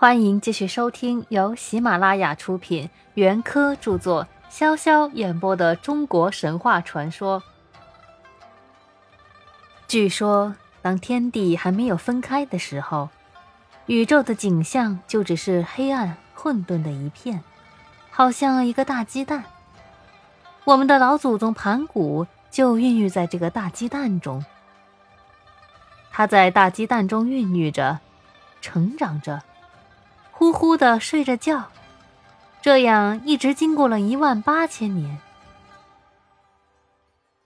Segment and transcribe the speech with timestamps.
[0.00, 7.42] 欢迎继续收听由喜马拉雅出品、袁科著作、潇潇演播的中国神话传说。
[9.86, 13.10] 据说，当天地还没有分开的时候，
[13.84, 17.44] 宇宙的景象就只是黑暗混沌的一片，
[18.10, 19.44] 好像一个大鸡蛋。
[20.64, 24.42] 我们的老祖宗盘古就孕育在这个大鸡蛋中，
[26.10, 27.98] 他在大鸡蛋中孕育着，
[28.62, 29.42] 成长着。
[30.40, 31.70] 呼呼的睡着觉，
[32.62, 35.18] 这样一直经过了一万八千年。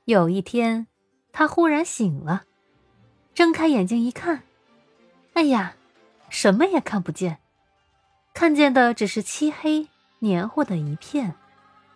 [0.05, 0.87] 有一天，
[1.33, 2.45] 他忽然醒了，
[3.35, 4.45] 睁开眼睛一看，
[5.33, 5.75] 哎呀，
[6.29, 7.41] 什么也看不见，
[8.33, 9.89] 看见的只是漆黑
[10.21, 11.35] 黏糊的一片，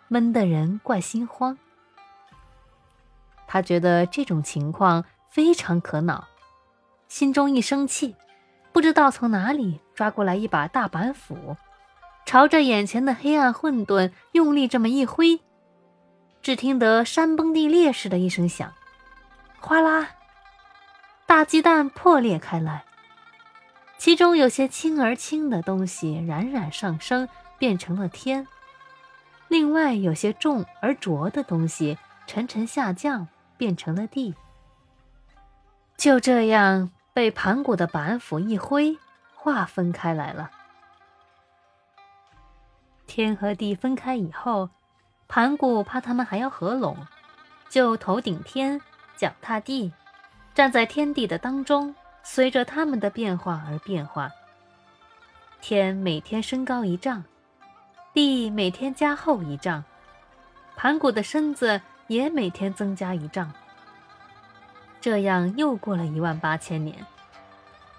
[0.09, 1.57] 闷得人怪心慌。
[3.46, 6.27] 他觉得这种情况非常可恼，
[7.07, 8.16] 心中一生气。
[8.79, 11.57] 不知道从哪里抓过来一把大板斧，
[12.24, 15.40] 朝着眼前的黑暗混沌用力这么一挥，
[16.43, 18.73] 只听得山崩地裂似的一声响，
[19.59, 20.10] 哗啦，
[21.26, 22.84] 大鸡蛋破裂开来，
[23.99, 28.45] 其中有些轻而轻的东西冉冉上升，变成了天；
[29.49, 34.37] 另外有些重而浊的东西沉沉下降，变成了地。
[35.96, 36.93] 就这样。
[37.19, 38.97] 被盘古的板斧一挥，
[39.35, 40.52] 划分开来了。
[43.09, 44.71] 天和地分开以后，
[45.27, 46.96] 盘古怕他们还要合拢，
[47.69, 48.80] 就头顶天，
[49.16, 49.93] 脚踏地，
[50.55, 54.30] 站在天地的当中，随着他们的变化而变化。
[55.61, 57.24] 天每天升高一丈，
[58.15, 59.83] 地每天加厚一丈，
[60.77, 63.52] 盘古的身子也每天增加一丈。
[65.00, 66.97] 这样又过了一万八千年，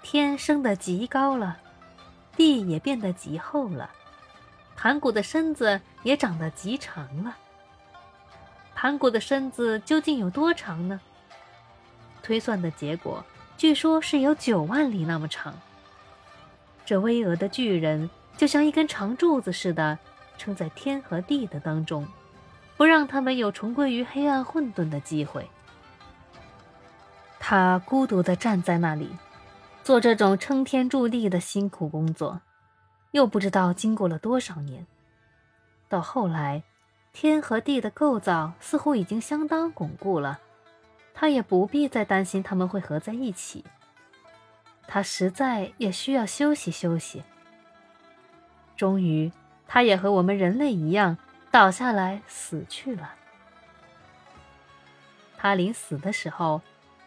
[0.02, 1.56] 天升得极高了，
[2.36, 3.90] 地也变得极厚了，
[4.76, 7.36] 盘古的身子也长得极长了。
[8.74, 11.00] 盘古的身子究竟有多长呢？
[12.22, 13.24] 推算的结果，
[13.56, 15.54] 据说是有九万里那么长。
[16.84, 19.98] 这巍峨的巨人就像一根长柱子似的，
[20.36, 22.06] 撑在天和地的当中，
[22.76, 25.48] 不让他们有重归于黑暗混沌的机会。
[27.50, 29.10] 他孤独地站在那里，
[29.82, 32.42] 做这种撑天筑地的辛苦工作，
[33.10, 34.86] 又不知道经过了多少年。
[35.88, 36.62] 到后来，
[37.12, 40.38] 天和地的构造似乎已经相当巩固了，
[41.12, 43.64] 他也不必再担心他们会合在一起。
[44.86, 47.24] 他实在也需要休息休息。
[48.76, 49.32] 终于，
[49.66, 51.18] 他也和我们人类一样
[51.50, 53.14] 倒下来死去了。
[55.36, 56.62] 他临死的时候。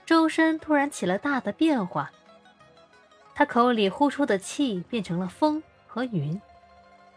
[0.06, 2.12] 周身突然起了大的变化，
[3.34, 6.42] 他口里呼出的气变成了风和云，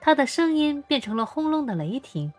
[0.00, 2.32] 他的声音变成了轰隆的雷霆，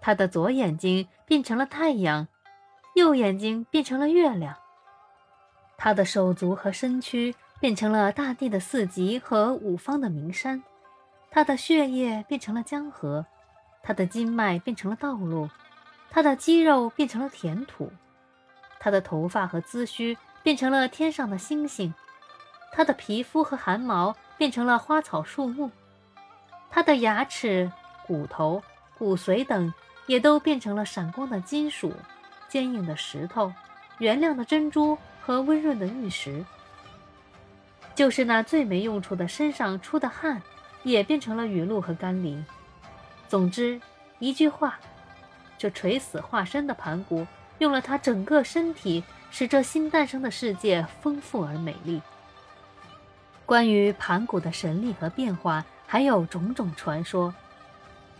[0.00, 2.26] 他的左眼睛变成了太阳，
[2.94, 4.56] 右眼睛变成了月亮，
[5.76, 10.62] 他的手足和身躯变成了大地的四极和五方的名山，
[11.30, 13.26] 他的血液变成了江河，
[13.82, 15.50] 他的筋脉变成了道路，
[16.10, 17.92] 他的肌肉变成了田土。
[18.80, 21.94] 他的头发和髭须变成了天上的星星，
[22.72, 25.70] 他的皮肤和汗毛变成了花草树木，
[26.70, 27.70] 他的牙齿、
[28.06, 28.62] 骨头、
[28.96, 29.72] 骨髓等
[30.06, 31.92] 也都变成了闪光的金属、
[32.48, 33.52] 坚硬的石头、
[33.98, 36.44] 原亮的珍珠和温润的玉石。
[37.94, 40.40] 就是那最没用处的身上出的汗，
[40.84, 42.42] 也变成了雨露和甘霖。
[43.28, 43.78] 总之，
[44.20, 44.80] 一句话，
[45.58, 47.26] 这垂死化身的盘古。
[47.60, 52.02] 用了他整个身体，使这新诞生的世界丰富而美丽。
[53.44, 57.34] 关于盘古的神力和变化，还有种种传说。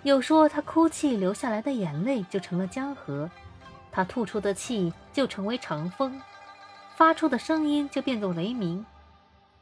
[0.03, 3.31] 有说他哭泣流下来的眼泪就成了江河，
[3.91, 6.21] 他吐出的气就成为长风，
[6.97, 8.85] 发出的声音就变作雷鸣，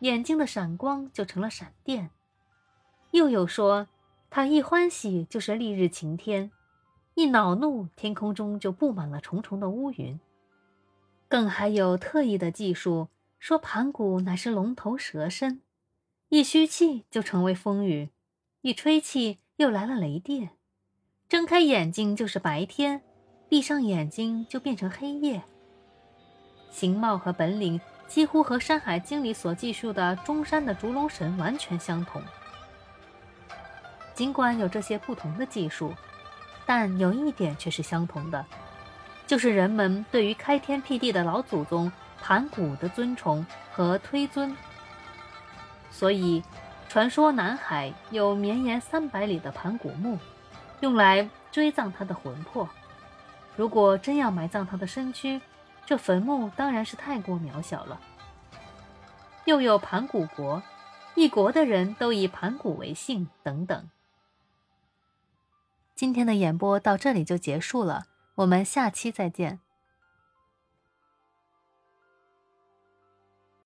[0.01, 2.11] 眼睛的闪光就成了闪电。
[3.13, 3.87] 又有说
[4.29, 6.51] 他一欢喜就是丽日晴天。
[7.19, 10.21] 一恼怒，天空中就布满了重重的乌云。
[11.27, 13.09] 更还有特异的技术，
[13.41, 15.61] 说盘古乃是龙头蛇身，
[16.29, 18.11] 一吸气就成为风雨，
[18.61, 20.51] 一吹气又来了雷电。
[21.29, 23.03] 睁开眼睛就是白天，
[23.49, 25.43] 闭上眼睛就变成黑夜。
[26.71, 32.23] 形貌和本领几乎和《山海经》里所记述的中山的烛龙神完全相同。
[34.15, 35.93] 尽管有这些不同的技术。
[36.69, 38.45] 但有一点却是相同的，
[39.27, 44.55] 就是人们对于开天辟地的老祖宗盘古的尊崇和推尊。
[45.91, 46.43] 所以，
[46.87, 50.19] 传说南海有绵延三百里的盘古墓，
[50.81, 52.69] 用来追葬他的魂魄。
[53.57, 55.41] 如果真要埋葬他的身躯，
[55.87, 57.99] 这坟墓当然是太过渺小了。
[59.47, 60.63] 又有盘古国，
[61.15, 63.89] 一国的人都以盘古为姓，等等。
[65.99, 68.05] 今天的演播到这里就结束了，
[68.37, 69.59] 我们下期再见。